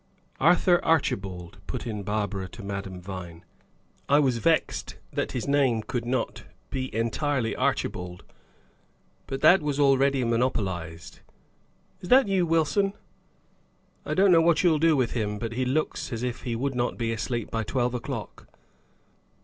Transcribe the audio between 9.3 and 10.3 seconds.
that was already